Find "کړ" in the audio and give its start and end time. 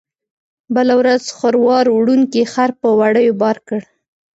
3.67-3.81